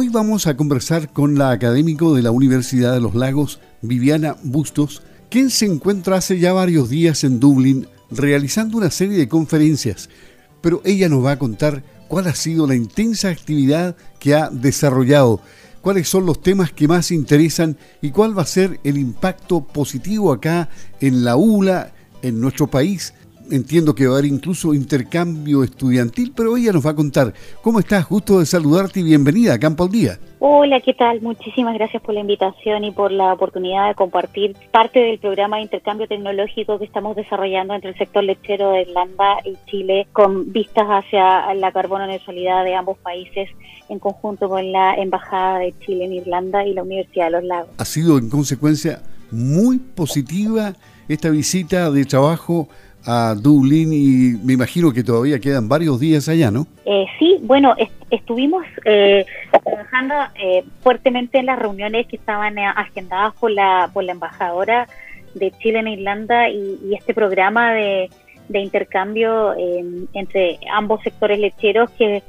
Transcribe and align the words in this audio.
Hoy 0.00 0.10
vamos 0.10 0.46
a 0.46 0.56
conversar 0.56 1.12
con 1.12 1.38
la 1.38 1.50
académico 1.50 2.14
de 2.14 2.22
la 2.22 2.30
Universidad 2.30 2.92
de 2.92 3.00
los 3.00 3.16
Lagos, 3.16 3.58
Viviana 3.82 4.36
Bustos, 4.44 5.02
quien 5.28 5.50
se 5.50 5.66
encuentra 5.66 6.18
hace 6.18 6.38
ya 6.38 6.52
varios 6.52 6.88
días 6.88 7.24
en 7.24 7.40
Dublín 7.40 7.88
realizando 8.08 8.78
una 8.78 8.92
serie 8.92 9.18
de 9.18 9.28
conferencias, 9.28 10.08
pero 10.60 10.82
ella 10.84 11.08
nos 11.08 11.24
va 11.24 11.32
a 11.32 11.38
contar 11.40 11.82
cuál 12.06 12.28
ha 12.28 12.36
sido 12.36 12.68
la 12.68 12.76
intensa 12.76 13.28
actividad 13.28 13.96
que 14.20 14.36
ha 14.36 14.50
desarrollado, 14.50 15.40
cuáles 15.80 16.08
son 16.08 16.26
los 16.26 16.40
temas 16.42 16.70
que 16.70 16.86
más 16.86 17.10
interesan 17.10 17.76
y 18.00 18.12
cuál 18.12 18.38
va 18.38 18.42
a 18.42 18.46
ser 18.46 18.78
el 18.84 18.98
impacto 18.98 19.66
positivo 19.66 20.32
acá 20.32 20.68
en 21.00 21.24
la 21.24 21.34
ULA, 21.34 21.92
en 22.22 22.40
nuestro 22.40 22.68
país, 22.68 23.14
entiendo 23.50 23.94
que 23.94 24.06
va 24.06 24.14
a 24.14 24.18
haber 24.18 24.30
incluso 24.30 24.74
intercambio 24.74 25.64
estudiantil, 25.64 26.32
pero 26.36 26.56
ella 26.56 26.72
nos 26.72 26.86
va 26.86 26.90
a 26.90 26.94
contar. 26.94 27.32
¿Cómo 27.62 27.80
estás? 27.80 28.08
Gusto 28.08 28.38
de 28.38 28.46
saludarte 28.46 29.00
y 29.00 29.02
bienvenida 29.02 29.54
a 29.54 29.58
Campo 29.58 29.84
al 29.84 29.90
Día. 29.90 30.18
Hola, 30.40 30.80
¿qué 30.80 30.94
tal? 30.94 31.20
Muchísimas 31.20 31.74
gracias 31.74 32.00
por 32.02 32.14
la 32.14 32.20
invitación 32.20 32.84
y 32.84 32.92
por 32.92 33.10
la 33.10 33.32
oportunidad 33.32 33.88
de 33.88 33.94
compartir 33.94 34.56
parte 34.70 35.00
del 35.00 35.18
programa 35.18 35.56
de 35.56 35.62
intercambio 35.62 36.06
tecnológico 36.06 36.78
que 36.78 36.84
estamos 36.84 37.16
desarrollando 37.16 37.74
entre 37.74 37.90
el 37.90 37.98
sector 37.98 38.22
lechero 38.22 38.70
de 38.70 38.82
Irlanda 38.82 39.38
y 39.44 39.56
Chile 39.68 40.06
con 40.12 40.52
vistas 40.52 40.86
hacia 40.86 41.52
la 41.54 41.72
carbono 41.72 42.06
neutralidad 42.06 42.64
de 42.64 42.74
ambos 42.74 42.98
países 42.98 43.48
en 43.88 43.98
conjunto 43.98 44.48
con 44.48 44.70
la 44.70 44.94
Embajada 44.94 45.58
de 45.58 45.74
Chile 45.80 46.04
en 46.04 46.12
Irlanda 46.12 46.64
y 46.64 46.74
la 46.74 46.82
Universidad 46.82 47.26
de 47.26 47.30
los 47.32 47.44
Lagos. 47.44 47.70
Ha 47.78 47.84
sido 47.84 48.18
en 48.18 48.30
consecuencia 48.30 49.02
muy 49.30 49.78
positiva 49.78 50.74
esta 51.08 51.30
visita 51.30 51.90
de 51.90 52.04
trabajo 52.04 52.68
a 53.04 53.34
Dublín 53.34 53.92
y 53.92 54.36
me 54.44 54.52
imagino 54.52 54.92
que 54.92 55.02
todavía 55.02 55.38
quedan 55.38 55.68
varios 55.68 55.98
días 55.98 56.28
allá, 56.28 56.50
¿no? 56.50 56.66
Eh, 56.84 57.06
sí, 57.18 57.38
bueno, 57.42 57.74
estuvimos 58.10 58.64
eh, 58.84 59.24
trabajando 59.64 60.14
eh, 60.34 60.64
fuertemente 60.82 61.38
en 61.38 61.46
las 61.46 61.58
reuniones 61.58 62.06
que 62.06 62.16
estaban 62.16 62.58
agendadas 62.58 63.34
por 63.34 63.50
la, 63.50 63.90
por 63.94 64.04
la 64.04 64.12
embajadora 64.12 64.88
de 65.34 65.52
Chile 65.52 65.78
en 65.78 65.88
Irlanda 65.88 66.48
y, 66.50 66.94
este 66.94 67.14
programa 67.14 67.72
de, 67.72 68.10
intercambio 68.50 69.54
entre 70.14 70.58
ambos 70.72 71.02
sectores 71.02 71.38
lecheros 71.38 71.90
que, 71.90 72.22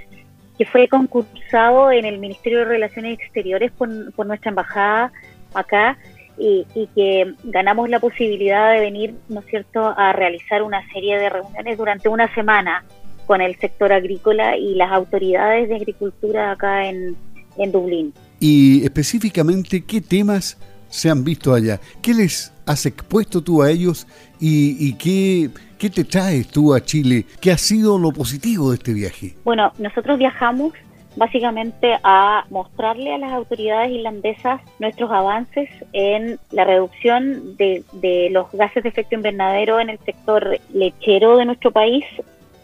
que 0.57 0.65
fue 0.65 0.89
concursado 0.89 1.91
en 1.91 2.05
el 2.05 2.19
Ministerio 2.19 2.59
de 2.59 2.65
Relaciones 2.65 3.19
Exteriores 3.19 3.71
por, 3.71 3.89
por 4.13 4.27
nuestra 4.27 4.49
embajada 4.49 5.13
acá 5.53 5.97
y, 6.39 6.65
que 6.95 7.33
ganamos 7.43 7.89
la 7.89 7.99
posibilidad 7.99 8.73
de 8.73 8.79
venir, 8.79 9.15
¿no 9.27 9.41
es 9.41 9.45
cierto?, 9.47 9.93
a 9.97 10.13
realizar 10.13 10.63
una 10.63 10.81
serie 10.93 11.17
de 11.17 11.29
reuniones 11.29 11.77
durante 11.77 12.09
una 12.09 12.33
semana 12.33 12.83
con 13.27 13.41
el 13.41 13.55
sector 13.57 13.93
agrícola 13.93 14.57
y 14.57 14.75
las 14.75 14.91
autoridades 14.91 15.69
de 15.69 15.75
agricultura 15.75 16.51
acá 16.51 16.87
en, 16.87 17.15
en 17.57 17.71
Dublín. 17.71 18.13
Y 18.39 18.83
específicamente, 18.83 19.83
¿qué 19.85 20.01
temas 20.01 20.57
se 20.87 21.09
han 21.09 21.23
visto 21.23 21.53
allá? 21.53 21.79
¿Qué 22.01 22.13
les 22.13 22.51
has 22.65 22.85
expuesto 22.85 23.41
tú 23.41 23.61
a 23.61 23.69
ellos 23.69 24.07
y, 24.39 24.87
y 24.87 24.93
qué, 24.93 25.49
qué 25.77 25.89
te 25.89 26.05
traes 26.05 26.47
tú 26.47 26.73
a 26.73 26.83
Chile? 26.83 27.25
¿Qué 27.41 27.51
ha 27.51 27.57
sido 27.57 27.99
lo 27.99 28.11
positivo 28.11 28.69
de 28.71 28.77
este 28.77 28.93
viaje? 28.93 29.35
Bueno, 29.43 29.73
nosotros 29.77 30.17
viajamos 30.17 30.73
básicamente 31.19 31.99
a 32.01 32.45
mostrarle 32.49 33.13
a 33.13 33.17
las 33.17 33.33
autoridades 33.33 33.91
irlandesas 33.91 34.61
nuestros 34.79 35.11
avances 35.11 35.69
en 35.91 36.39
la 36.51 36.63
reducción 36.63 37.57
de, 37.57 37.83
los 38.31 38.49
gases 38.53 38.83
de 38.83 38.89
efecto 38.89 39.15
invernadero 39.15 39.81
en 39.81 39.89
el 39.89 39.99
sector 39.99 40.57
lechero 40.73 41.35
de 41.35 41.45
nuestro 41.45 41.71
país, 41.71 42.05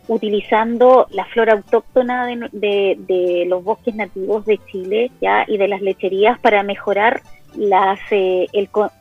utilizando 0.07 1.05
la 1.11 1.25
flora 1.25 1.53
autóctona 1.53 2.25
de, 2.25 3.45
los 3.45 3.61
bosques 3.61 3.93
nativos 3.93 4.45
de 4.45 4.57
Chile 4.71 5.11
¿ya? 5.21 5.43
y 5.47 5.57
de 5.57 5.67
las 5.67 5.81
lecherías 5.81 6.39
para 6.39 6.63
mejorar 6.63 7.21
las, 7.57 7.99
eh, 8.11 8.47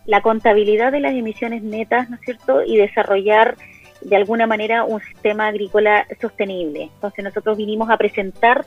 la 0.06 0.20
contabilidad 0.20 0.90
de 0.90 1.00
las 1.00 1.14
emisiones 1.14 1.62
netas, 1.62 2.10
¿no 2.10 2.16
es 2.16 2.22
cierto? 2.22 2.64
Y 2.64 2.76
desarrollar 2.76 3.56
de 4.00 4.16
alguna 4.16 4.48
manera 4.48 4.82
un 4.82 5.00
sistema 5.00 5.46
agrícola 5.46 6.06
sostenible. 6.20 6.90
Entonces 6.94 7.24
nosotros 7.24 7.56
vinimos 7.56 7.88
a 7.88 7.96
presentar 7.96 8.64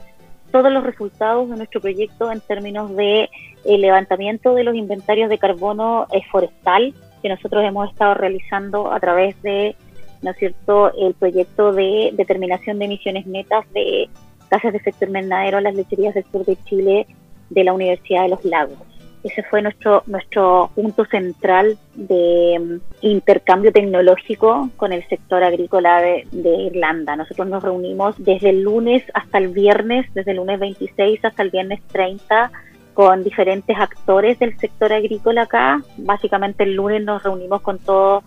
todos 0.58 0.74
los 0.74 0.84
resultados 0.84 1.48
de 1.52 1.56
nuestro 1.56 1.82
proyecto 1.82 2.32
en 2.32 2.42
términos 2.42 2.96
de 2.96 3.30
eh, 3.64 3.78
levantamiento 3.78 4.56
de 4.56 4.64
los 4.64 4.74
inventarios 4.74 5.30
de 5.30 5.38
carbono 5.38 6.08
eh, 6.12 6.22
forestal 6.32 6.96
que 7.22 7.30
nosotros 7.30 7.64
hemos 7.64 7.92
estado 7.92 8.16
realizando 8.16 8.92
a 8.92 9.00
través 9.00 9.40
de, 9.44 9.76
¿no 10.24 10.32
es 10.32 10.38
cierto?, 10.38 10.92
el 10.96 11.14
proyecto 11.14 11.74
de 11.74 12.10
determinación 12.14 12.80
de 12.80 12.86
emisiones 12.86 13.28
netas 13.28 13.72
de 13.72 14.10
gases 14.50 14.72
de 14.72 14.80
efecto 14.80 15.06
invernadero 15.06 15.60
en 15.60 15.66
las 15.66 15.76
lecherías 15.76 16.16
del 16.16 16.26
sur 16.32 16.44
de 16.44 16.58
Chile 16.64 17.06
de 17.52 17.64
la 17.64 17.74
Universidad 17.74 18.24
de 18.24 18.30
los 18.30 18.44
Lagos. 18.44 18.80
Ese 19.24 19.44
fue 19.44 19.62
nuestro, 19.62 20.04
nuestro 20.06 20.70
punto 20.76 21.06
central 21.06 21.78
de 21.96 22.60
mm, 22.60 23.06
intercambio 23.06 23.72
tecnológico 23.72 24.70
con 24.78 24.94
el 24.94 25.08
sector 25.08 25.44
agrícola 25.44 26.02
de, 26.02 26.28
Irlanda. 26.32 27.16
Nosotros 27.16 27.48
nos 27.48 27.64
reunimos 27.64 28.16
desde 28.18 28.50
el 28.50 28.62
lunes 28.62 29.04
hasta 29.14 29.38
el 29.40 29.50
viernes, 29.50 30.06
desde 30.14 30.32
el 30.32 30.38
lunes 30.38 30.60
26 30.60 31.26
hasta 31.26 31.44
el 31.44 31.50
viernes 31.50 31.82
30 31.88 32.52
con 32.94 33.24
diferentes 33.24 33.78
actores 33.78 34.40
del 34.40 34.58
sector 34.58 34.94
agrícola 34.94 35.44
acá. 35.44 35.82
Básicamente 35.98 36.64
el 36.64 36.74
lunes 36.74 37.04
nos 37.04 37.22
reunimos 37.24 37.62
con 37.62 37.80
todos 37.80 38.24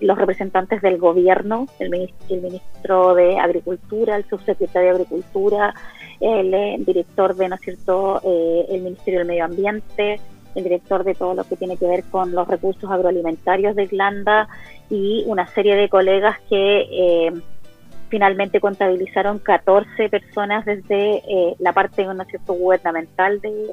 los 0.00 0.18
representantes 0.18 0.80
del 0.82 0.98
gobierno, 0.98 1.66
el 1.78 1.90
ministro 1.90 3.14
de 3.14 3.38
Agricultura, 3.38 4.16
el 4.16 4.24
subsecretario 4.28 4.90
de 4.90 4.94
Agricultura, 4.94 5.74
el 6.20 6.54
eh, 6.54 6.76
director 6.78 7.34
de, 7.34 7.48
¿no 7.48 7.56
cierto?, 7.58 8.20
eh, 8.24 8.66
el 8.70 8.82
Ministerio 8.82 9.20
del 9.20 9.28
Medio 9.28 9.44
Ambiente, 9.44 10.20
el 10.54 10.64
director 10.64 11.04
de 11.04 11.14
todo 11.14 11.34
lo 11.34 11.44
que 11.44 11.56
tiene 11.56 11.76
que 11.76 11.86
ver 11.86 12.04
con 12.04 12.32
los 12.32 12.48
recursos 12.48 12.90
agroalimentarios 12.90 13.76
de 13.76 13.84
Irlanda 13.84 14.48
y 14.88 15.24
una 15.26 15.46
serie 15.48 15.76
de 15.76 15.88
colegas 15.88 16.38
que 16.48 16.86
eh, 16.90 17.32
finalmente 18.08 18.60
contabilizaron 18.60 19.38
14 19.38 20.08
personas 20.08 20.64
desde 20.64 21.56
la 21.58 21.72
parte 21.72 22.04
¿no 22.04 22.24
cierto? 22.24 22.54
gubernamental 22.54 23.40
de, 23.40 23.72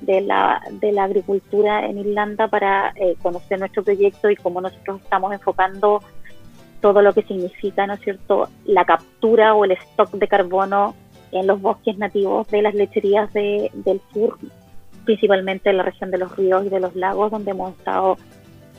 de, 0.00 0.20
la, 0.22 0.62
de 0.70 0.92
la 0.92 1.04
agricultura 1.04 1.84
en 1.84 1.98
Irlanda 1.98 2.48
para 2.48 2.94
conocer 3.20 3.58
nuestro 3.58 3.82
proyecto 3.82 4.30
y 4.30 4.36
cómo 4.36 4.60
nosotros 4.60 5.02
estamos 5.02 5.32
enfocando 5.32 6.00
todo 6.80 7.02
lo 7.02 7.12
que 7.12 7.22
significa, 7.22 7.86
¿no 7.86 7.94
es 7.94 8.00
cierto?, 8.00 8.48
la 8.64 8.84
captura 8.84 9.54
o 9.54 9.64
el 9.64 9.72
stock 9.72 10.10
de 10.12 10.28
carbono 10.28 10.94
en 11.32 11.46
los 11.46 11.60
bosques 11.60 11.98
nativos 11.98 12.46
de 12.48 12.62
las 12.62 12.74
lecherías 12.74 13.32
de, 13.32 13.70
del 13.74 14.00
sur, 14.12 14.38
principalmente 15.04 15.70
en 15.70 15.78
la 15.78 15.82
región 15.82 16.10
de 16.10 16.18
los 16.18 16.36
ríos 16.36 16.64
y 16.66 16.68
de 16.68 16.80
los 16.80 16.94
lagos, 16.94 17.30
donde 17.30 17.50
hemos 17.50 17.76
estado 17.76 18.16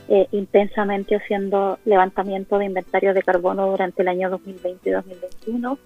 eh, 0.09 0.27
intensamente 0.31 1.15
haciendo 1.15 1.79
levantamiento 1.85 2.57
de 2.59 2.65
inventarios 2.65 3.15
de 3.15 3.23
carbono 3.23 3.69
durante 3.71 4.01
el 4.01 4.09
año 4.09 4.29
2020 4.29 4.89
y 4.89 4.93
2021. 4.93 5.77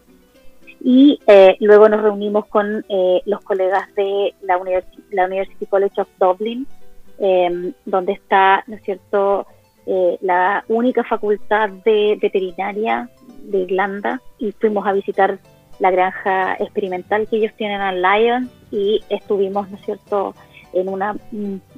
Y 0.83 1.19
eh, 1.27 1.55
luego 1.59 1.87
nos 1.87 2.01
reunimos 2.01 2.45
con 2.47 2.85
eh, 2.89 3.21
los 3.25 3.41
colegas 3.41 3.93
de 3.95 4.33
la, 4.41 4.59
la 5.11 5.25
University 5.25 5.65
College 5.65 6.01
of 6.01 6.07
Dublin, 6.19 6.67
em, 7.19 7.73
donde 7.85 8.13
está, 8.13 8.63
¿no 8.67 8.75
es 8.75 8.83
cierto?, 8.83 9.47
la 10.19 10.65
única 10.67 11.01
facultad 11.05 11.69
de 11.85 12.19
veterinaria 12.21 13.09
de 13.43 13.59
Irlanda 13.59 14.21
y 14.37 14.51
fuimos 14.51 14.85
a 14.85 14.91
visitar 14.91 15.39
la 15.79 15.91
granja 15.91 16.55
experimental 16.55 17.27
que 17.27 17.37
ellos 17.37 17.53
tienen 17.55 17.81
en 17.81 18.01
Lions 18.01 18.49
y 18.71 19.01
estuvimos, 19.09 19.69
¿no 19.69 19.77
es 19.77 19.85
cierto?, 19.85 20.35
en 20.73 20.89
una 20.89 21.15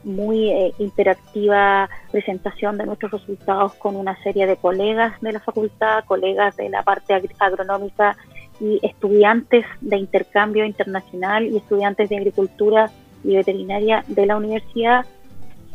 muy 0.04 0.50
eh, 0.50 0.74
interactiva 0.80 1.90
presentación 2.12 2.78
de 2.78 2.86
nuestros 2.86 3.12
resultados 3.12 3.74
con 3.76 3.96
una 3.96 4.22
serie 4.24 4.48
de 4.48 4.58
colegas 4.58 5.20
de 5.22 5.32
la 5.32 5.40
facultad, 5.40 6.04
colegas 6.06 6.58
de 6.58 6.70
la 6.70 6.84
parte 6.84 7.14
agronómica 7.40 8.18
y 8.60 8.80
estudiantes 8.82 9.66
de 9.82 9.98
intercambio 9.98 10.66
internacional 10.66 11.46
y 11.46 11.58
estudiantes 11.58 12.10
de 12.10 12.18
agricultura 12.18 12.92
y 13.24 13.36
veterinaria 13.36 14.04
de 14.08 14.26
la 14.26 14.38
universidad, 14.38 15.06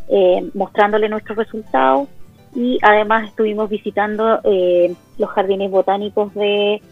eh, 0.08 0.50
mostrándole 0.54 1.08
nuestros 1.08 1.38
resultados 1.38 2.08
y 2.54 2.78
además 2.82 3.28
estuvimos 3.28 3.68
visitando 3.68 4.40
eh, 4.44 4.94
los 5.18 5.30
jardines 5.30 5.70
botánicos 5.70 6.34
de 6.34 6.82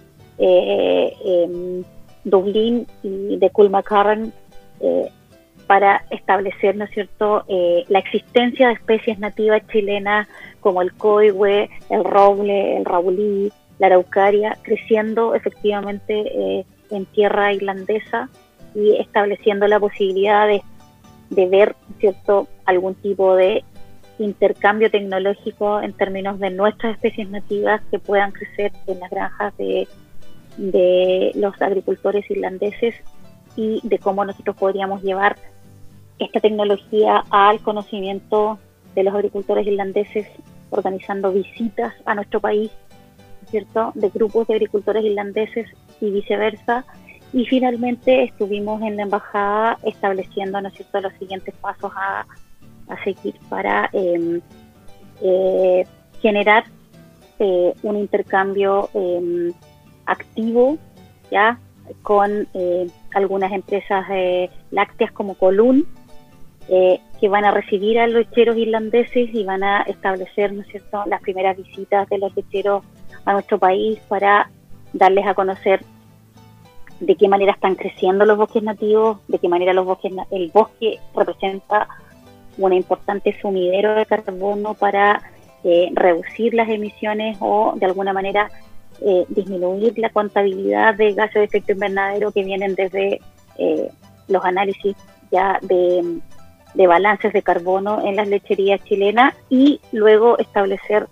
Dublín 2.25 2.87
y 3.03 3.37
de 3.37 3.51
Culmacarran 3.51 4.33
eh, 4.81 5.09
para 5.67 6.05
establecer, 6.11 6.77
¿no 6.77 6.85
es 6.85 6.91
cierto?, 6.91 7.45
eh, 7.49 7.85
la 7.89 7.99
existencia 8.01 8.69
de 8.69 8.75
especies 8.75 9.19
nativas 9.19 9.63
chilenas 9.69 10.29
como 10.61 10.83
el 10.83 10.93
coihue, 10.93 11.71
el 11.91 12.05
roble, 12.05 12.77
el 12.77 12.85
raulí, 12.85 13.53
la 13.79 13.87
araucaria, 13.87 14.59
creciendo 14.63 15.35
efectivamente 15.35 16.65
en 16.91 17.07
tierra 17.07 17.53
irlandesa 17.53 18.29
y 18.75 18.97
estableciendo 18.97 19.67
la 19.67 19.81
posibilidad 19.81 20.47
de, 20.47 20.63
de 21.31 21.47
ver, 21.47 21.75
¿cierto?, 21.99 22.49
algún 22.65 22.95
tipo 22.95 23.35
de 23.35 23.65
intercambio 24.19 24.91
tecnológico 24.91 25.81
en 25.81 25.93
términos 25.93 26.39
de 26.39 26.51
nuestras 26.51 26.95
especies 26.95 27.29
nativas 27.31 27.81
que 27.91 27.99
puedan 27.99 28.33
crecer 28.33 28.73
en 28.87 29.01
las 29.01 29.11
granjas 29.11 29.57
de 29.57 29.89
de 30.57 31.33
los 31.35 31.61
agricultores 31.61 32.31
irlandeses 32.31 32.95
y 33.57 33.81
de 33.83 33.99
cómo 33.99 34.25
nosotros 34.25 34.57
podríamos 34.57 35.03
llevar 35.03 35.37
esta 36.19 36.41
tecnología 36.41 37.25
al 37.31 37.61
conocimiento 37.61 38.59
de 38.95 39.05
los 39.05 39.15
agricultores 39.15 39.67
irlandeses, 39.67 40.27
organizando 40.71 41.33
visitas 41.33 41.95
a 42.05 42.15
nuestro 42.15 42.41
país, 42.41 42.71
¿cierto?, 43.51 43.93
de 43.95 44.09
grupos 44.11 44.47
de 44.49 44.55
agricultores 44.55 45.05
irlandeses 45.05 45.69
y 46.01 46.11
viceversa. 46.11 46.85
Y 47.33 47.47
finalmente 47.47 48.25
estuvimos 48.25 48.83
en 48.83 48.97
la 48.97 49.05
embajada 49.05 49.79
estableciendo, 49.85 50.61
¿no 50.61 50.69
es 50.69 50.75
cierto?, 50.75 51.01
los 51.01 51.13
siguientes 51.15 51.55
pasos 51.61 51.93
a, 51.97 52.27
seguir 53.05 53.35
para 53.49 53.89
em, 53.95 54.43
eh, 55.23 55.87
generar 56.21 56.65
eh, 57.39 57.73
un 57.83 57.97
intercambio 57.97 58.91
em, 58.93 59.53
activo, 60.07 60.79
¿ya?, 61.31 61.59
con 62.03 62.49
eh, 62.55 62.87
algunas 63.15 63.53
empresas 63.53 64.07
lácteas 64.71 65.13
como 65.13 65.35
Colún, 65.35 65.87
eh, 66.69 67.01
que 67.21 67.29
van 67.29 67.45
a 67.45 67.51
recibir 67.51 67.99
a 67.99 68.07
los 68.07 68.27
lecheros 68.27 68.57
irlandeses 68.57 69.35
y 69.35 69.45
van 69.45 69.65
a 69.65 69.83
establecer, 69.83 70.53
¿no 70.53 70.63
es 70.63 70.69
cierto?, 70.69 71.03
las 71.07 71.21
primeras 71.21 71.57
visitas 71.57 72.09
de 72.09 72.19
los 72.19 72.35
lecheros 72.37 72.85
a 73.25 73.33
nuestro 73.33 73.59
país 73.59 73.99
para 74.09 74.49
darles 74.93 75.27
a 75.27 75.35
conocer 75.35 75.85
de 77.01 77.17
qué 77.17 77.29
manera 77.29 77.53
están 77.53 77.75
creciendo 77.75 78.25
los 78.25 78.39
bosques 78.39 78.63
nativos, 78.63 79.19
de 79.27 79.39
qué 79.39 79.49
manera 79.49 79.73
los 79.73 79.85
bosques, 79.85 80.13
el 80.31 80.51
bosque 80.53 81.01
representa 81.17 81.89
un 82.59 82.73
importante 82.73 83.37
sumidero 83.41 83.95
de 83.95 84.07
carbono 84.07 84.75
para 84.75 85.21
eh, 85.65 85.91
reducir 85.95 86.55
las 86.55 86.69
emisiones 86.69 87.39
o 87.41 87.75
de 87.77 87.87
alguna 87.87 88.13
manera 88.13 88.51
eh, 89.05 89.25
disminuir 89.29 89.99
la 89.99 90.11
contabilidad 90.11 90.95
de 90.95 91.13
gases 91.13 91.35
de 91.35 91.45
efecto 91.45 91.73
invernadero 91.73 92.33
que 92.33 92.45
vienen 92.45 92.75
desde 92.75 93.21
los 94.29 94.45
análisis 94.45 94.97
ya 95.31 95.59
de 95.63 96.21
de 96.75 96.87
balances 96.87 97.33
de 97.33 97.43
carbono 97.43 98.05
en 98.05 98.17
las 98.17 98.29
lecherías 98.29 98.83
chilenas 98.85 99.35
y 99.51 99.81
luego 99.93 100.39
establecer 100.39 101.07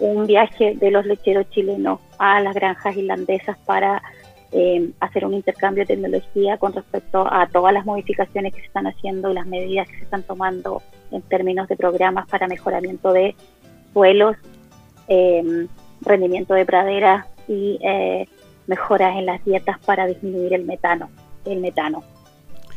un 0.00 0.26
viaje 0.26 0.74
de 0.76 0.90
los 0.90 1.06
lecheros 1.06 1.48
chilenos 1.50 2.00
a 2.18 2.40
las 2.40 2.54
granjas 2.54 2.96
irlandesas 2.96 3.56
para 3.64 4.02
eh, 4.52 4.90
hacer 5.00 5.24
un 5.24 5.34
intercambio 5.34 5.82
de 5.82 5.94
tecnología 5.94 6.56
con 6.56 6.72
respecto 6.72 7.26
a 7.30 7.46
todas 7.48 7.72
las 7.72 7.84
modificaciones 7.84 8.54
que 8.54 8.60
se 8.60 8.66
están 8.66 8.86
haciendo 8.86 9.30
y 9.30 9.34
las 9.34 9.46
medidas 9.46 9.88
que 9.88 9.98
se 9.98 10.04
están 10.04 10.22
tomando 10.22 10.82
en 11.10 11.22
términos 11.22 11.68
de 11.68 11.76
programas 11.76 12.28
para 12.28 12.46
mejoramiento 12.46 13.12
de 13.12 13.34
suelos, 13.92 14.36
eh, 15.08 15.66
rendimiento 16.00 16.54
de 16.54 16.66
praderas 16.66 17.26
y 17.48 17.78
eh, 17.82 18.28
mejoras 18.66 19.16
en 19.16 19.26
las 19.26 19.44
dietas 19.44 19.78
para 19.80 20.06
disminuir 20.06 20.54
el 20.54 20.64
metano. 20.64 21.08
El 21.44 21.60
metano. 21.60 22.02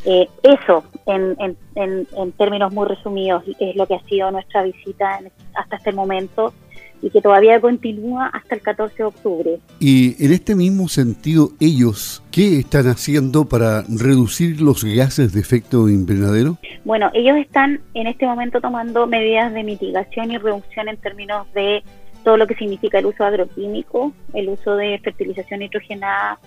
Eh, 0.06 0.28
eso, 0.42 0.84
en, 1.06 1.36
en, 1.76 2.08
en, 2.16 2.32
términos 2.32 2.74
muy 2.74 2.88
resumidos, 2.88 3.44
es 3.60 3.76
lo 3.76 3.86
que 3.86 3.96
ha 3.96 4.04
sido 4.06 4.32
nuestra 4.32 4.64
visita 4.64 5.20
hasta 5.54 5.76
este 5.76 5.92
momento 5.92 6.54
y 7.02 7.10
que 7.10 7.22
todavía 7.22 7.60
continúa 7.60 8.28
hasta 8.28 8.56
el 8.56 8.62
14 8.62 8.96
de 8.96 9.04
octubre. 9.04 9.60
Y 9.80 10.24
en 10.24 10.34
este 10.34 10.56
mismo 10.56 10.88
sentido, 10.88 11.50
ellos, 11.60 12.24
¿qué 12.32 12.60
están 12.60 12.88
haciendo 12.88 13.46
para 13.46 13.84
reducir 13.84 14.62
los 14.62 14.84
gases 14.84 15.34
de 15.34 15.40
efecto 15.40 15.90
invernadero? 15.90 16.58
Bueno, 16.86 17.10
ellos 17.14 17.38
están 17.38 17.82
en 17.94 18.08
este 18.08 18.26
momento 18.26 18.62
tomando 18.62 19.08
medidas 19.08 19.54
de 19.54 19.64
mitigación 19.64 20.32
y 20.32 20.38
reducción 20.38 20.90
en 20.90 20.98
términos 20.98 21.48
de 21.54 21.84
todo 22.24 22.38
lo 22.38 22.48
que 22.48 22.56
significa 22.56 23.00
el 23.00 23.06
uso 23.06 23.24
agroquímico, 23.24 24.14
el 24.34 24.50
uso 24.50 24.76
de 24.76 25.00
fertilización 25.00 25.62
nitrogenada 25.62 26.40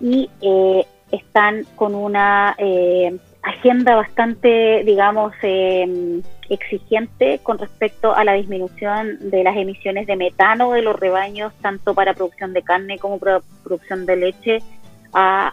y 0.00 0.30
eh, 0.40 0.86
están 1.10 1.64
con 1.76 1.94
una 1.94 2.54
eh, 2.58 3.16
agenda 3.42 3.94
bastante, 3.94 4.82
digamos, 4.84 5.32
eh, 5.42 6.20
exigente 6.48 7.40
con 7.42 7.58
respecto 7.58 8.14
a 8.14 8.24
la 8.24 8.34
disminución 8.34 9.30
de 9.30 9.44
las 9.44 9.56
emisiones 9.56 10.06
de 10.06 10.16
metano 10.16 10.72
de 10.72 10.82
los 10.82 10.98
rebaños, 10.98 11.52
tanto 11.60 11.94
para 11.94 12.14
producción 12.14 12.52
de 12.52 12.62
carne 12.62 12.98
como 12.98 13.18
para 13.18 13.40
producción 13.62 14.06
de 14.06 14.16
leche, 14.16 14.58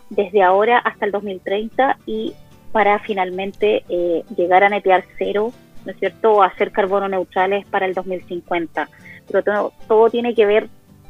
desde 0.09 0.41
ahora 0.41 0.79
hasta 0.79 1.06
el 1.06 1.12
2030 1.12 2.00
y 2.07 2.33
para 2.71 3.00
finalmente 3.00 3.83
eh, 3.89 4.23
llegar 4.35 4.63
a 4.63 4.69
netear 4.69 5.03
cero, 5.18 5.51
¿no 5.86 5.92
es 5.92 6.00
cierto?, 6.00 6.44
hacer 6.44 6.72
carbono 6.72 7.07
neutrales 7.07 7.66
para 7.66 7.86
el 7.86 7.94
2050. 7.94 8.89
Pero 9.28 9.44
todo, 9.44 9.74
todo 9.88 10.10
tiene 10.10 10.36
que 10.36 10.45
ver, 10.45 10.69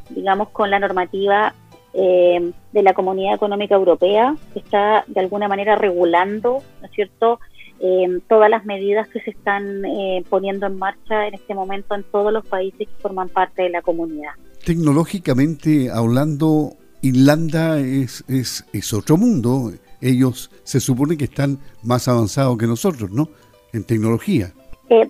digamos, 0.09 0.50
con 0.50 0.69
la 0.69 0.79
normativa 0.79 1.53
eh, 1.94 2.51
de 2.71 2.83
la 2.83 2.94
Comunidad 2.94 3.35
Económica 3.35 3.75
Europea, 3.75 4.35
que 4.53 4.59
está 4.59 5.03
de 5.07 5.19
alguna 5.19 5.47
manera 5.47 5.75
regulando, 5.75 6.62
¿no 6.79 6.88
es 6.88 6.91
cierto?, 6.94 7.39
eh, 7.83 8.21
todas 8.29 8.47
las 8.47 8.63
medidas 8.63 9.07
que 9.09 9.19
se 9.21 9.31
están 9.31 9.83
eh, 9.83 10.23
poniendo 10.29 10.68
en 10.68 10.77
marcha 10.77 11.27
en 11.27 11.33
este 11.33 11.56
momento 11.56 11.95
en 11.95 12.03
todos 12.03 12.31
los 12.31 12.45
países 12.45 12.88
que 12.88 13.01
forman 13.01 13.27
parte 13.27 13.63
de 13.63 13.71
la 13.71 13.81
comunidad. 13.81 14.33
Tecnológicamente 14.63 15.89
hablando, 15.89 16.75
Irlanda 17.01 17.79
es, 17.79 18.23
es, 18.27 18.65
es 18.71 18.94
otro 18.94 19.18
mundo. 19.18 19.71
Ellos 20.00 20.51
se 20.63 20.79
supone 20.79 21.18
que 21.18 21.23
están 21.25 21.57
más 21.81 22.07
avanzados 22.07 22.56
que 22.59 22.68
nosotros, 22.68 23.09
¿no? 23.09 23.29
En 23.73 23.83
tecnología. 23.83 24.53
Eh, 24.91 25.07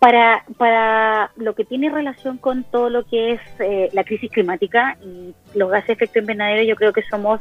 para, 0.00 0.44
para 0.58 1.30
lo 1.36 1.54
que 1.54 1.64
tiene 1.64 1.88
relación 1.88 2.36
con 2.36 2.64
todo 2.64 2.90
lo 2.90 3.04
que 3.04 3.32
es 3.32 3.40
eh, 3.60 3.88
la 3.92 4.02
crisis 4.02 4.30
climática 4.30 4.98
y 5.00 5.32
los 5.56 5.70
gases 5.70 5.86
de 5.86 5.92
efecto 5.92 6.18
invernadero, 6.18 6.64
yo 6.64 6.74
creo 6.74 6.92
que 6.92 7.02
somos 7.08 7.40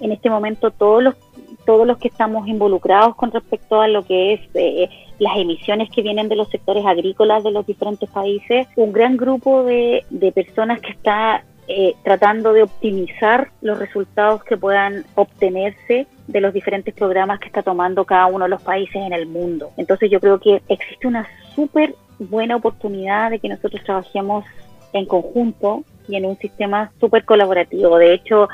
en 0.00 0.12
este 0.12 0.30
momento 0.30 0.70
todos 0.70 1.02
los 1.02 1.14
todos 1.66 1.86
los 1.86 1.98
que 1.98 2.08
estamos 2.08 2.48
involucrados 2.48 3.16
con 3.16 3.32
respecto 3.32 3.80
a 3.80 3.88
lo 3.88 4.04
que 4.04 4.34
es 4.34 4.40
eh, 4.54 4.88
las 5.18 5.36
emisiones 5.36 5.90
que 5.90 6.00
vienen 6.00 6.28
de 6.28 6.36
los 6.36 6.48
sectores 6.48 6.86
agrícolas 6.86 7.44
de 7.44 7.50
los 7.50 7.66
diferentes 7.66 8.08
países, 8.08 8.66
un 8.76 8.92
gran 8.92 9.16
grupo 9.16 9.64
de, 9.64 10.04
de 10.10 10.32
personas 10.32 10.80
que 10.80 10.92
está 10.92 11.44
eh, 11.68 11.94
tratando 12.04 12.52
de 12.52 12.62
optimizar 12.62 13.50
los 13.60 13.78
resultados 13.78 14.44
que 14.44 14.56
puedan 14.56 15.04
obtenerse 15.16 16.06
de 16.26 16.40
los 16.40 16.52
diferentes 16.52 16.94
programas 16.94 17.40
que 17.40 17.46
está 17.46 17.62
tomando 17.62 18.04
cada 18.04 18.26
uno 18.26 18.44
de 18.44 18.50
los 18.50 18.62
países 18.62 18.96
en 18.96 19.12
el 19.12 19.26
mundo. 19.26 19.70
Entonces 19.76 20.10
yo 20.10 20.20
creo 20.20 20.38
que 20.38 20.62
existe 20.68 21.06
una 21.06 21.26
súper 21.54 21.94
buena 22.18 22.56
oportunidad 22.56 23.30
de 23.30 23.38
que 23.38 23.48
nosotros 23.48 23.82
trabajemos 23.84 24.44
en 24.92 25.06
conjunto 25.06 25.84
y 26.08 26.16
en 26.16 26.26
un 26.26 26.36
sistema 26.38 26.92
súper 27.00 27.24
colaborativo. 27.24 27.98
De 27.98 28.14
hecho, 28.14 28.48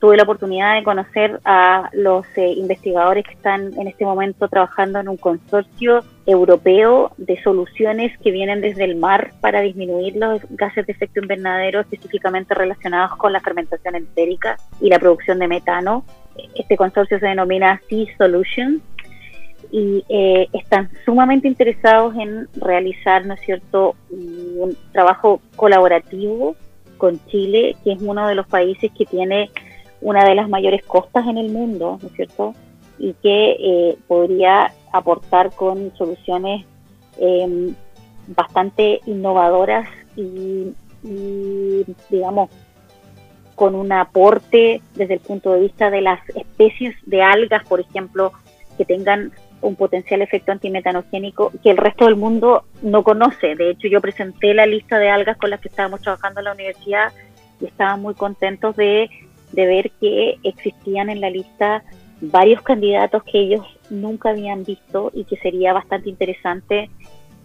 tuve 0.00 0.16
la 0.16 0.22
oportunidad 0.22 0.76
de 0.76 0.82
conocer 0.82 1.40
a 1.44 1.90
los 1.92 2.26
eh, 2.36 2.52
investigadores 2.56 3.24
que 3.24 3.34
están 3.34 3.78
en 3.78 3.86
este 3.86 4.04
momento 4.04 4.48
trabajando 4.48 4.98
en 4.98 5.08
un 5.08 5.18
consorcio 5.18 6.02
europeo 6.26 7.12
de 7.18 7.40
soluciones 7.42 8.16
que 8.18 8.30
vienen 8.30 8.62
desde 8.62 8.84
el 8.84 8.96
mar 8.96 9.32
para 9.40 9.60
disminuir 9.60 10.16
los 10.16 10.40
gases 10.50 10.86
de 10.86 10.92
efecto 10.92 11.20
invernadero 11.20 11.80
específicamente 11.80 12.54
relacionados 12.54 13.16
con 13.18 13.32
la 13.32 13.40
fermentación 13.40 13.94
entérica 13.94 14.56
y 14.80 14.88
la 14.88 14.98
producción 14.98 15.38
de 15.38 15.48
metano. 15.48 16.04
Este 16.54 16.76
consorcio 16.76 17.18
se 17.18 17.26
denomina 17.26 17.80
Sea 17.88 18.06
Solutions 18.16 18.80
y 19.72 20.04
eh, 20.08 20.48
están 20.52 20.90
sumamente 21.04 21.46
interesados 21.48 22.14
en 22.16 22.48
realizar, 22.56 23.24
¿no 23.26 23.34
es 23.34 23.40
cierto?, 23.40 23.94
un 24.10 24.76
trabajo 24.92 25.40
colaborativo 25.56 26.56
con 26.98 27.24
Chile, 27.26 27.76
que 27.84 27.92
es 27.92 28.02
uno 28.02 28.26
de 28.26 28.34
los 28.34 28.46
países 28.46 28.90
que 28.96 29.06
tiene 29.06 29.50
una 30.00 30.24
de 30.24 30.34
las 30.34 30.48
mayores 30.48 30.84
costas 30.84 31.26
en 31.26 31.38
el 31.38 31.50
mundo, 31.50 31.98
¿no 32.00 32.08
es 32.08 32.14
cierto? 32.14 32.54
Y 32.98 33.14
que 33.14 33.56
eh, 33.58 33.98
podría 34.08 34.72
aportar 34.92 35.50
con 35.52 35.92
soluciones 35.96 36.66
em, 37.18 37.74
bastante 38.28 39.00
innovadoras 39.06 39.88
y, 40.16 40.72
digamos, 42.10 42.50
con 43.60 43.74
un 43.74 43.92
aporte 43.92 44.80
desde 44.94 45.14
el 45.14 45.20
punto 45.20 45.52
de 45.52 45.60
vista 45.60 45.90
de 45.90 46.00
las 46.00 46.20
especies 46.30 46.96
de 47.04 47.20
algas, 47.22 47.62
por 47.68 47.78
ejemplo, 47.80 48.32
que 48.78 48.86
tengan 48.86 49.32
un 49.60 49.76
potencial 49.76 50.22
efecto 50.22 50.50
antimetanogénico 50.50 51.52
que 51.62 51.70
el 51.70 51.76
resto 51.76 52.06
del 52.06 52.16
mundo 52.16 52.64
no 52.80 53.02
conoce. 53.02 53.56
De 53.56 53.70
hecho, 53.70 53.88
yo 53.88 54.00
presenté 54.00 54.54
la 54.54 54.64
lista 54.64 54.98
de 54.98 55.10
algas 55.10 55.36
con 55.36 55.50
las 55.50 55.60
que 55.60 55.68
estábamos 55.68 56.00
trabajando 56.00 56.40
en 56.40 56.44
la 56.44 56.54
universidad 56.54 57.12
y 57.60 57.66
estaban 57.66 58.00
muy 58.00 58.14
contentos 58.14 58.74
de 58.76 59.10
de 59.52 59.66
ver 59.66 59.90
que 60.00 60.38
existían 60.42 61.10
en 61.10 61.20
la 61.20 61.30
lista 61.30 61.82
varios 62.20 62.62
candidatos 62.62 63.22
que 63.24 63.40
ellos 63.40 63.66
nunca 63.88 64.30
habían 64.30 64.64
visto 64.64 65.10
y 65.14 65.24
que 65.24 65.36
sería 65.36 65.72
bastante 65.72 66.08
interesante 66.08 66.90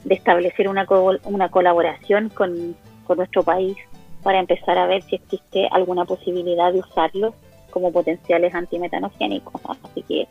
de 0.03 0.15
establecer 0.15 0.67
una, 0.67 0.85
una 1.23 1.49
colaboración 1.49 2.29
con, 2.29 2.75
nuestro 3.15 3.43
país 3.43 3.77
para 4.25 4.39
empezar 4.39 4.75
a 4.79 4.87
ver 4.87 5.03
si 5.03 5.17
existe 5.17 5.67
alguna 5.69 6.03
posibilidad 6.03 6.73
de 6.73 6.79
usarlos 6.79 7.35
como 7.69 7.91
potenciales 7.91 8.55
antimetanogénicos. 8.55 9.61
Así 9.83 10.01
que 10.01 10.27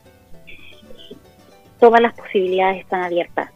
todas 1.79 2.01
las 2.01 2.13
posibilidades 2.15 2.81
están 2.81 3.05
abiertas. 3.05 3.53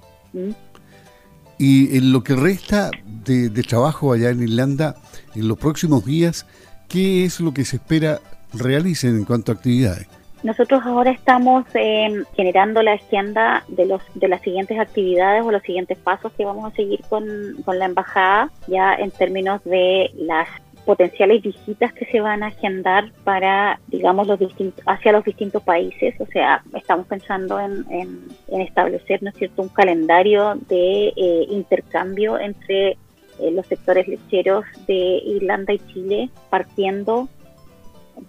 Y 1.58 1.96
en 1.96 2.12
lo 2.12 2.22
que 2.22 2.36
resta 2.36 2.92
de, 3.04 3.50
trabajo 3.64 4.12
allá 4.12 4.30
en 4.30 4.44
Irlanda, 4.44 4.94
en 5.34 5.48
los 5.48 5.58
próximos 5.58 6.04
días, 6.04 6.46
¿qué 6.88 7.24
es 7.24 7.40
lo 7.40 7.52
que 7.52 7.64
se 7.64 7.78
espera 7.78 8.20
realicen 8.52 9.16
en 9.16 9.24
cuanto 9.24 9.50
a 9.50 9.56
actividades? 9.56 10.06
Nosotros 10.42 10.82
ahora 10.84 11.10
estamos 11.10 11.64
em, 11.74 12.24
generando 12.36 12.82
la 12.82 12.92
agenda 12.92 13.64
de, 13.68 13.86
los, 13.86 14.02
de 14.14 14.28
las 14.28 14.40
siguientes 14.42 14.78
actividades 14.78 15.44
o 15.44 15.50
los 15.50 15.62
siguientes 15.62 15.98
pasos 15.98 16.32
que 16.32 16.44
vamos 16.44 16.72
a 16.72 16.76
seguir 16.76 17.00
con, 17.08 17.24
con 17.64 17.78
la 17.78 17.86
embajada, 17.86 18.50
ya 18.68 18.94
en 18.94 19.10
términos 19.10 19.62
de 19.64 20.12
las 20.16 20.48
potenciales 20.88 21.42
visitas 21.42 21.92
que 21.92 22.06
se 22.06 22.20
van 22.20 22.42
a 22.42 22.46
agendar 22.46 23.12
para, 23.24 23.78
digamos, 23.88 24.26
los 24.26 24.38
distintos, 24.38 24.82
hacia 24.86 25.12
los 25.12 25.24
distintos 25.24 25.62
países. 25.62 26.14
O 26.18 26.26
sea, 26.26 26.62
estamos 26.74 27.06
pensando 27.06 27.60
en, 27.60 27.84
en, 27.90 28.60
establecer, 28.62 29.22
¿no 29.22 29.30
es 29.30 29.36
cierto?, 29.36 29.60
un 29.60 29.68
calendario 29.68 30.54
de 30.68 31.08
eh, 31.08 31.46
intercambio 31.50 32.38
entre 32.38 32.92
eh, 32.92 33.50
los 33.52 33.66
sectores 33.66 34.08
lecheros 34.08 34.64
de 34.86 34.94
Irlanda 34.94 35.74
y 35.74 35.78
Chile, 35.92 36.30
partiendo 36.48 37.28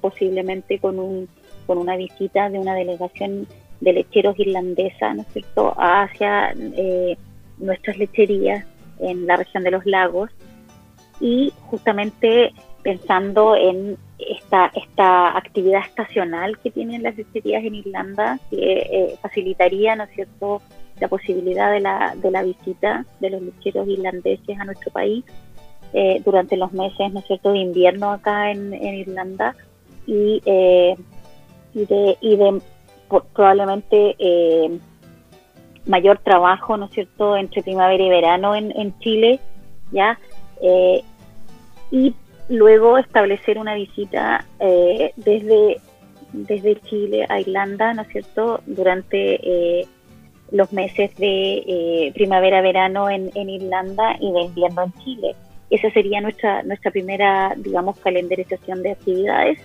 posiblemente 0.02 0.80
con 0.80 1.00
un 1.00 1.30
con 1.70 1.78
una 1.78 1.98
visita 1.98 2.50
de 2.50 2.58
una 2.58 2.74
delegación 2.74 3.46
de 3.80 3.94
lecheros 3.94 4.40
irlandesa, 4.40 5.14
¿no 5.14 5.22
es 5.22 5.28
cierto?, 5.34 5.76
hacia 5.78 6.52
eh, 6.58 7.16
nuestras 7.60 7.96
lecherías 8.00 8.66
en 9.00 9.28
la 9.28 9.38
región 9.38 9.64
de 9.64 9.70
los 9.70 9.86
lagos 9.86 10.32
y 11.20 11.54
justamente 11.68 12.54
pensando 12.82 13.56
en 13.56 14.00
esta, 14.18 14.72
esta 14.74 15.38
actividad 15.38 15.82
estacional 15.86 16.58
que 16.58 16.72
tienen 16.72 17.04
las 17.04 17.16
lecherías 17.16 17.64
en 17.64 17.76
Irlanda, 17.76 18.40
que 18.50 18.80
eh, 18.80 19.16
facilitaría, 19.22 19.96
¿no 19.96 20.06
es 20.06 20.10
cierto?, 20.16 20.64
la 21.00 21.08
posibilidad 21.08 21.72
de 21.72 21.82
la, 21.82 22.16
de 22.18 22.32
la 22.32 22.42
visita 22.42 23.06
de 23.20 23.30
los 23.30 23.44
lecheros 23.44 23.88
irlandeses 23.88 24.60
a 24.60 24.66
nuestro 24.66 24.90
país 24.90 25.24
eh, 25.94 26.20
durante 26.26 26.58
los 26.58 26.74
meses, 26.74 27.14
¿no 27.14 27.20
es 27.20 27.28
cierto?, 27.28 27.52
de 27.52 27.60
invierno 27.60 28.12
acá 28.12 28.50
en, 28.50 28.74
en 28.74 28.96
Irlanda 28.96 29.56
y 30.08 30.42
y 31.74 31.86
de, 31.86 32.18
y 32.22 32.36
de 32.36 32.62
probablemente 33.34 34.16
eh, 34.20 34.80
mayor 35.86 36.20
trabajo, 36.20 36.78
¿no 36.78 36.86
es 36.86 36.92
cierto?, 36.92 37.36
entre 37.36 37.64
primavera 37.64 38.04
y 38.04 38.10
verano 38.10 38.56
en, 38.56 38.72
en 38.78 38.98
Chile, 39.00 39.40
¿ya? 39.92 40.20
Eh, 40.62 41.02
y 41.92 42.14
luego 42.50 42.98
establecer 42.98 43.58
una 43.58 43.76
visita 43.76 44.46
eh, 44.60 45.12
desde, 45.16 45.80
desde 46.34 46.80
Chile 46.82 47.26
a 47.30 47.40
Irlanda, 47.40 47.94
¿no 47.94 48.04
es 48.04 48.10
cierto?, 48.10 48.62
durante 48.66 49.88
los 50.52 50.74
meses 50.74 51.16
de 51.18 52.12
primavera-verano 52.16 53.10
en, 53.10 53.32
en 53.36 53.50
Irlanda 53.50 54.16
y 54.20 54.32
de 54.32 54.42
invierno 54.42 54.84
en 54.84 54.94
Chile. 55.04 55.36
Esa 55.70 55.92
sería 55.92 56.22
nuestra, 56.22 56.64
nuestra 56.64 56.90
primera, 56.90 57.54
digamos, 57.56 58.00
calendarización 58.00 58.82
de 58.82 58.92
actividades 58.92 59.60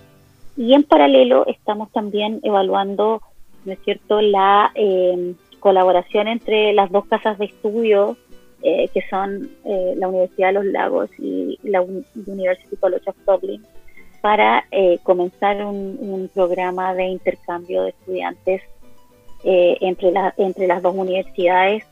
y 0.57 0.75
en 0.75 0.85
paralelo 0.85 1.47
estamos 1.47 1.91
también 1.93 2.41
evaluando, 2.43 3.23
¿no 3.65 3.73
es 3.73 3.79
cierto?, 3.85 4.21
la 4.21 4.71
eh, 4.75 5.35
colaboración 5.59 6.29
entre 6.29 6.73
las 6.73 6.91
dos 6.91 7.07
casas 7.07 7.39
de 7.39 7.47
estudio, 7.47 8.17
eh, 8.63 8.89
que 8.95 9.03
son 9.11 9.51
eh, 9.65 9.95
la 9.97 10.09
Universidad 10.09 10.49
de 10.49 10.53
los 10.55 10.65
Lagos 10.67 11.11
y 11.19 11.59
la 11.65 11.83
University 11.83 12.77
College 12.77 13.11
of 13.11 13.17
Dublin, 13.27 13.63
para 14.21 14.65
comenzar 15.03 15.63
un, 15.67 16.31
programa 16.33 16.95
de 16.95 17.05
intercambio 17.05 17.83
de 17.83 17.91
estudiantes 17.91 18.63
entre, 19.43 20.13
la, 20.13 20.33
entre 20.39 20.67
las 20.67 20.81
dos 20.81 20.95
universidades, 20.95 21.85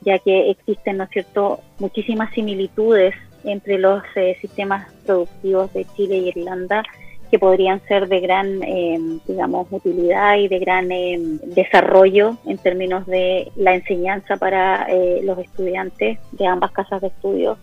ya 0.00 0.18
que 0.18 0.50
existen, 0.50 0.96
¿no 0.96 1.04
es 1.04 1.10
cierto?, 1.10 1.60
muchísimas 1.78 2.34
similitudes 2.34 3.14
entre 3.44 3.78
los 3.78 4.02
sistemas 4.40 4.92
productivos 5.06 5.72
de 5.72 5.84
Chile 5.94 6.16
y 6.18 6.28
Irlanda 6.30 6.82
que 7.30 7.38
podrían 7.38 7.80
ser 7.86 8.08
de 8.08 8.20
gran, 8.20 8.62
eh, 8.62 8.98
digamos, 9.26 9.66
utilidad 9.70 10.36
y 10.36 10.48
de 10.48 10.58
gran 10.58 10.90
eh, 10.90 11.18
desarrollo 11.46 12.36
en 12.46 12.58
términos 12.58 13.06
de 13.06 13.52
la 13.56 13.74
enseñanza 13.74 14.36
para 14.36 14.86
eh, 14.88 15.20
los 15.22 15.38
estudiantes 15.38 16.18
de 16.32 16.46
ambas 16.46 16.72
casas 16.72 17.00
de 17.02 17.08
estudio, 17.08 17.58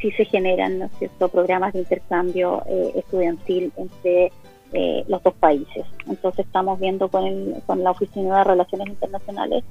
si 0.00 0.12
se 0.12 0.24
generan 0.26 0.78
¿no 1.18 1.28
programas 1.28 1.72
de 1.72 1.80
intercambio 1.80 2.62
estudiantil 2.94 3.72
entre 3.76 4.30
los 5.08 5.20
dos 5.24 5.34
países. 5.34 5.84
Entonces 6.08 6.46
estamos 6.46 6.78
viendo 6.78 7.08
con, 7.08 7.26
el, 7.26 7.56
con 7.66 7.82
la 7.82 7.90
Oficina 7.90 8.38
de 8.38 8.44
Relaciones 8.44 8.86
Internacionales 8.86 9.64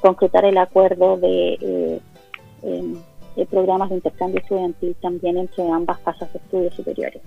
concretar 0.00 0.44
el 0.44 0.56
acuerdo 0.58 1.16
de, 1.16 2.00
de 2.62 3.46
programas 3.46 3.88
de 3.88 3.96
intercambio 3.96 4.38
estudiantil 4.38 4.94
también 5.02 5.38
entre 5.38 5.68
ambas 5.68 5.98
casas 5.98 6.32
de 6.32 6.38
estudios 6.38 6.74
superiores. 6.74 7.20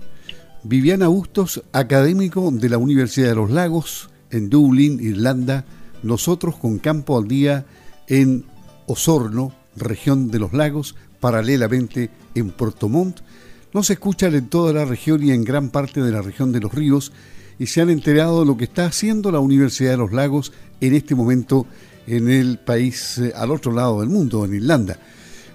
Viviana 0.62 1.08
Bustos, 1.08 1.62
académico 1.72 2.50
de 2.50 2.68
la 2.68 2.76
Universidad 2.76 3.30
de 3.30 3.34
los 3.34 3.50
Lagos, 3.50 4.10
en 4.30 4.50
Dublín, 4.50 5.00
Irlanda, 5.00 5.64
nosotros 6.02 6.56
con 6.56 6.78
campo 6.78 7.18
al 7.18 7.28
día 7.28 7.64
en 8.08 8.44
Osorno, 8.86 9.54
región 9.74 10.30
de 10.30 10.38
los 10.38 10.52
lagos, 10.52 10.96
paralelamente 11.18 12.10
en 12.34 12.50
Puerto 12.50 12.88
Montt. 12.88 13.20
Nos 13.72 13.88
escuchan 13.88 14.34
en 14.34 14.48
toda 14.48 14.72
la 14.72 14.84
región 14.84 15.22
y 15.22 15.30
en 15.30 15.44
gran 15.44 15.70
parte 15.70 16.02
de 16.02 16.12
la 16.12 16.20
región 16.20 16.52
de 16.52 16.60
los 16.60 16.74
ríos 16.74 17.12
y 17.58 17.66
se 17.66 17.80
han 17.80 17.88
enterado 17.88 18.40
de 18.40 18.46
lo 18.46 18.56
que 18.56 18.64
está 18.64 18.86
haciendo 18.86 19.30
la 19.30 19.40
Universidad 19.40 19.92
de 19.92 19.96
los 19.96 20.12
Lagos 20.12 20.52
en 20.80 20.94
este 20.94 21.14
momento 21.14 21.66
en 22.06 22.28
el 22.28 22.58
país 22.58 23.18
eh, 23.18 23.32
al 23.34 23.50
otro 23.50 23.72
lado 23.72 24.00
del 24.00 24.10
mundo, 24.10 24.44
en 24.44 24.54
Irlanda. 24.54 24.98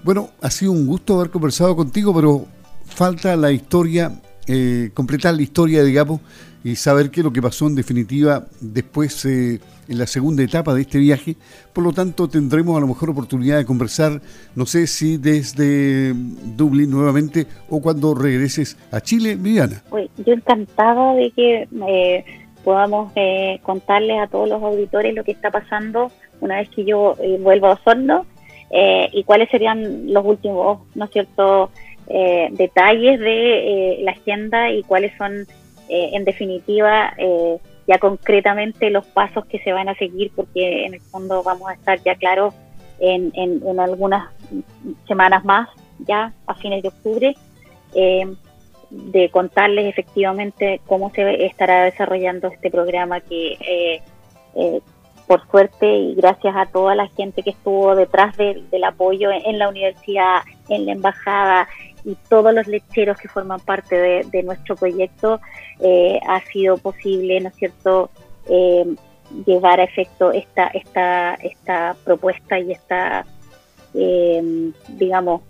Bueno, 0.03 0.31
ha 0.41 0.49
sido 0.49 0.71
un 0.71 0.87
gusto 0.87 1.15
haber 1.15 1.31
conversado 1.31 1.75
contigo, 1.75 2.13
pero 2.13 2.47
falta 2.85 3.35
la 3.35 3.51
historia 3.51 4.21
eh, 4.47 4.91
completar 4.93 5.33
la 5.33 5.41
historia, 5.41 5.83
digamos, 5.83 6.21
y 6.63 6.75
saber 6.75 7.09
qué 7.09 7.21
es 7.21 7.23
lo 7.23 7.33
que 7.33 7.41
pasó 7.41 7.67
en 7.67 7.75
definitiva 7.75 8.45
después 8.61 9.25
eh, 9.25 9.59
en 9.87 9.97
la 9.97 10.05
segunda 10.05 10.43
etapa 10.43 10.73
de 10.73 10.81
este 10.81 10.99
viaje. 10.99 11.35
Por 11.73 11.83
lo 11.83 11.93
tanto, 11.93 12.27
tendremos 12.27 12.77
a 12.77 12.79
lo 12.79 12.87
mejor 12.87 13.09
oportunidad 13.09 13.57
de 13.57 13.65
conversar, 13.65 14.21
no 14.55 14.65
sé 14.65 14.85
si 14.85 15.17
desde 15.17 16.13
Dublín 16.13 16.91
nuevamente 16.91 17.47
o 17.69 17.81
cuando 17.81 18.13
regreses 18.13 18.77
a 18.91 19.01
Chile, 19.01 19.35
Viviana. 19.35 19.81
yo 19.91 20.33
encantada 20.33 21.15
de 21.15 21.31
que 21.31 21.67
eh, 21.87 22.25
podamos 22.63 23.13
contarles 23.63 24.19
a 24.19 24.27
todos 24.27 24.47
los 24.47 24.61
auditores 24.61 25.13
lo 25.15 25.23
que 25.23 25.31
está 25.31 25.49
pasando 25.51 26.11
una 26.39 26.57
vez 26.57 26.69
que 26.69 26.85
yo 26.85 27.15
vuelvo 27.39 27.67
a 27.67 27.73
Osorno 27.73 28.25
y 29.11 29.23
cuáles 29.23 29.49
serían 29.49 30.11
los 30.11 30.25
últimos, 30.25 30.81
¿no 30.93 31.05
es 31.05 31.11
cierto?, 31.11 31.71
eh, 32.07 32.49
detalles 32.51 33.19
de 33.19 33.93
eh, 33.93 33.97
la 34.01 34.11
agenda 34.11 34.69
y 34.69 34.83
cuáles 34.83 35.15
son, 35.17 35.47
eh, 35.89 36.11
en 36.13 36.23
definitiva, 36.23 37.13
ya 37.87 37.99
concretamente 37.99 38.89
los 38.89 39.05
pasos 39.07 39.45
que 39.45 39.59
se 39.59 39.71
van 39.71 39.89
a 39.89 39.95
seguir, 39.95 40.31
porque 40.35 40.85
en 40.85 40.95
el 40.95 41.01
fondo 41.01 41.43
vamos 41.43 41.69
a 41.69 41.73
estar 41.73 42.01
ya 42.03 42.15
claros 42.15 42.53
en, 42.99 43.31
en, 43.35 43.79
algunas 43.79 44.31
semanas 45.07 45.43
más, 45.45 45.69
ya 45.99 46.33
a 46.47 46.55
fines 46.55 46.81
de 46.81 46.89
octubre, 46.89 47.35
de 48.89 49.29
contarles 49.29 49.87
efectivamente 49.87 50.81
cómo 50.85 51.11
se 51.11 51.45
estará 51.45 51.83
desarrollando 51.83 52.47
este 52.47 52.71
programa 52.71 53.19
que 53.19 54.01
por 55.27 55.45
suerte 55.49 55.87
y 55.87 56.15
gracias 56.15 56.55
a 56.55 56.67
toda 56.67 56.95
la 56.95 57.07
gente 57.07 57.41
que 57.41 57.49
estuvo 57.51 57.95
detrás 57.95 58.35
del 58.37 58.83
apoyo 58.83 59.29
en, 59.31 59.59
la 59.59 59.69
universidad, 59.69 60.41
en 60.69 60.85
la 60.85 60.91
embajada, 60.91 61.67
y 62.05 62.15
todos 62.29 62.53
los 62.53 62.67
lecheros 62.67 63.17
que 63.17 63.27
forman 63.27 63.59
parte 63.59 64.23
de, 64.31 64.43
nuestro 64.43 64.75
proyecto, 64.75 65.41
eh, 65.79 66.19
ha 66.27 66.39
sido 66.41 66.77
posible, 66.77 67.41
¿no 67.41 67.49
es 67.49 67.55
cierto?, 67.55 68.11
eh, 68.47 68.95
llevar 69.45 69.79
a 69.79 69.85
efecto 69.85 70.31
esta, 70.31 70.67
esta, 70.67 71.33
esta 71.35 71.95
propuesta 72.05 72.59
y 72.59 72.71
esta, 72.71 73.25
eh, 73.95 74.71
digamos, 74.89 75.41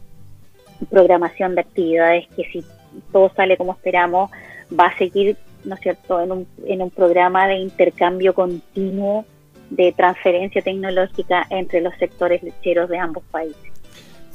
programación 0.89 1.55
de 1.55 1.62
actividades 1.62 2.27
que 2.35 2.45
si 2.45 2.63
todo 3.12 3.29
sale 3.35 3.57
como 3.57 3.74
esperamos, 3.74 4.31
va 4.77 4.85
a 4.88 4.97
seguir, 4.97 5.35
¿no 5.65 5.75
es 5.75 5.81
cierto?, 5.81 6.21
en 6.21 6.31
un, 6.31 6.47
en 6.65 6.81
un 6.81 6.89
programa 6.89 7.47
de 7.47 7.55
intercambio 7.55 8.33
continuo 8.33 9.25
de 9.69 9.91
transferencia 9.91 10.62
tecnológica 10.62 11.45
entre 11.50 11.81
los 11.81 11.93
sectores 11.97 12.41
lecheros 12.43 12.89
de 12.89 12.97
ambos 12.97 13.24
países. 13.29 13.75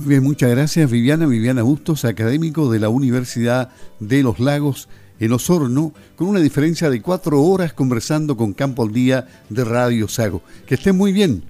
Bien, 0.06 0.22
muchas 0.22 0.50
gracias 0.50 0.90
Viviana. 0.90 1.26
Viviana 1.26 1.62
Bustos, 1.62 2.06
académico 2.06 2.70
de 2.70 2.80
la 2.80 2.88
Universidad 2.88 3.70
de 3.98 4.22
los 4.22 4.40
Lagos 4.40 4.88
en 5.18 5.32
Osorno, 5.32 5.92
con 6.16 6.28
una 6.28 6.40
diferencia 6.40 6.88
de 6.88 7.02
cuatro 7.02 7.42
horas 7.42 7.74
conversando 7.74 8.34
con 8.36 8.54
Campo 8.54 8.82
al 8.82 8.92
Día 8.92 9.26
de 9.50 9.64
Radio 9.64 10.08
Sago. 10.08 10.40
Que 10.66 10.76
estén 10.76 10.96
muy 10.96 11.12
bien. 11.12 11.42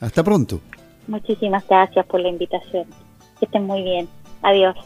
Hasta 0.00 0.24
pronto. 0.24 0.60
Muchísimas 1.06 1.66
gracias 1.68 2.06
por 2.06 2.20
la 2.20 2.28
invitación. 2.28 2.86
Que 3.38 3.44
estén 3.44 3.66
muy 3.66 3.82
bien. 3.82 4.08
Adiós. 4.42 4.76